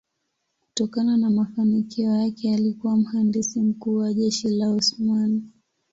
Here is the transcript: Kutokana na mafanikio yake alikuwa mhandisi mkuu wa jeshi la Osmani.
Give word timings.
Kutokana 0.61 1.17
na 1.17 1.29
mafanikio 1.29 2.11
yake 2.15 2.53
alikuwa 2.53 2.97
mhandisi 2.97 3.59
mkuu 3.61 3.97
wa 3.97 4.13
jeshi 4.13 4.49
la 4.49 4.69
Osmani. 4.69 5.43